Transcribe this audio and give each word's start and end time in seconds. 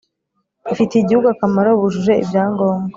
ifitiye 0.73 1.01
igihugu 1.01 1.27
akamaro 1.29 1.69
bujuje 1.81 2.13
ibyangombwa 2.23 2.89